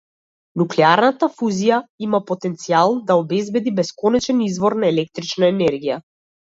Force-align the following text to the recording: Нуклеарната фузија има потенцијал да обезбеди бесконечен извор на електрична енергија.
Нуклеарната 0.61 1.29
фузија 1.41 1.77
има 2.09 2.21
потенцијал 2.31 2.97
да 3.11 3.21
обезбеди 3.25 3.77
бесконечен 3.83 4.45
извор 4.51 4.81
на 4.85 4.95
електрична 4.97 5.55
енергија. 5.57 6.05